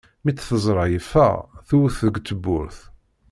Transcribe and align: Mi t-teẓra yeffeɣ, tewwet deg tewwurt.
Mi 0.23 0.31
t-teẓra 0.33 0.85
yeffeɣ, 0.87 1.35
tewwet 1.67 1.97
deg 2.07 2.15
tewwurt. 2.27 2.79